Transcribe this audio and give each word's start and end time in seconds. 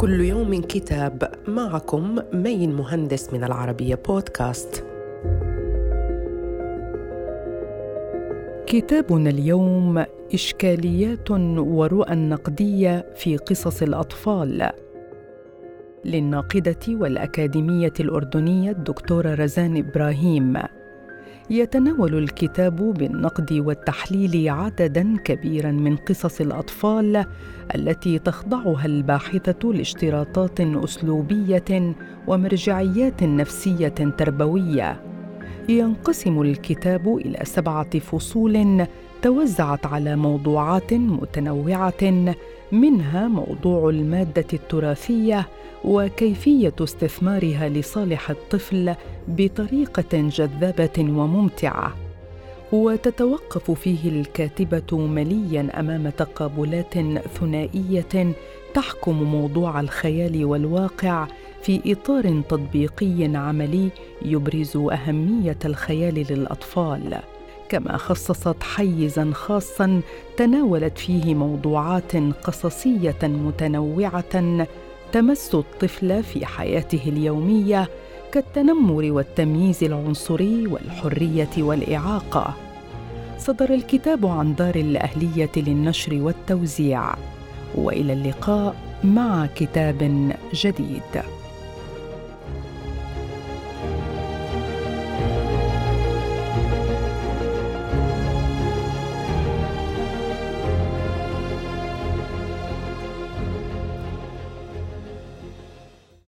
كل 0.00 0.20
يوم 0.20 0.60
كتاب 0.60 1.30
معكم 1.48 2.18
مين 2.32 2.72
مهندس 2.72 3.32
من 3.32 3.44
العربية 3.44 3.94
بودكاست. 3.94 4.84
كتابنا 8.66 9.30
اليوم 9.30 10.04
إشكاليات 10.34 11.30
ورؤى 11.58 12.14
نقدية 12.14 13.06
في 13.16 13.36
قصص 13.36 13.82
الأطفال 13.82 14.70
للناقدة 16.04 16.86
والأكاديمية 16.88 17.92
الأردنية 18.00 18.70
الدكتورة 18.70 19.34
رزان 19.34 19.76
إبراهيم 19.76 20.56
يتناول 21.50 22.18
الكتاب 22.18 22.76
بالنقد 22.76 23.52
والتحليل 23.52 24.48
عددا 24.48 25.16
كبيرا 25.24 25.70
من 25.70 25.96
قصص 25.96 26.40
الأطفال 26.40 27.24
التي 27.74 28.18
تخضعها 28.18 28.86
الباحثة 28.86 29.72
لاشتراطات 29.72 30.60
أسلوبية 30.60 31.94
ومرجعيات 32.26 33.22
نفسية 33.22 33.88
تربوية. 33.88 35.09
ينقسم 35.68 36.42
الكتاب 36.42 37.16
إلى 37.16 37.38
سبعة 37.44 37.98
فصول 37.98 38.86
توزعت 39.22 39.86
على 39.86 40.16
موضوعات 40.16 40.94
متنوعة 40.94 42.34
منها 42.72 43.28
موضوع 43.28 43.90
المادة 43.90 44.46
التراثية 44.52 45.48
وكيفية 45.84 46.74
استثمارها 46.80 47.68
لصالح 47.68 48.30
الطفل 48.30 48.94
بطريقة 49.28 50.28
جذابة 50.28 50.98
وممتعة. 50.98 51.96
وتتوقف 52.72 53.70
فيه 53.70 54.08
الكاتبة 54.08 54.98
مليا 54.98 55.80
أمام 55.80 56.08
تقابلات 56.08 56.94
ثنائية 57.40 58.34
تحكم 58.74 59.22
موضوع 59.22 59.80
الخيال 59.80 60.44
والواقع 60.44 61.26
في 61.62 61.80
إطار 61.86 62.42
تطبيقي 62.48 63.36
عملي 63.36 63.88
يبرز 64.24 64.76
أهمية 64.76 65.58
الخيال 65.64 66.14
للأطفال. 66.14 67.18
كما 67.68 67.96
خصصت 67.96 68.62
حيزا 68.62 69.30
خاصا 69.34 70.00
تناولت 70.36 70.98
فيه 70.98 71.34
موضوعات 71.34 72.16
قصصية 72.16 73.18
متنوعة 73.22 74.64
تمس 75.12 75.54
الطفل 75.54 76.22
في 76.22 76.46
حياته 76.46 77.00
اليومية 77.06 77.88
كالتنمر 78.32 79.12
والتمييز 79.12 79.84
العنصري 79.84 80.66
والحرية 80.66 81.50
والإعاقة. 81.58 82.54
صدر 83.38 83.74
الكتاب 83.74 84.26
عن 84.26 84.54
دار 84.54 84.74
الأهلية 84.74 85.50
للنشر 85.56 86.14
والتوزيع. 86.14 87.14
وإلى 87.74 88.12
اللقاء 88.12 88.74
مع 89.04 89.46
كتاب 89.46 90.32
جديد. 90.54 91.39